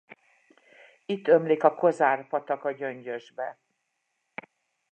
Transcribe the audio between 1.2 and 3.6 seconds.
ömlik a Kozár patak a Gyöngyösbe.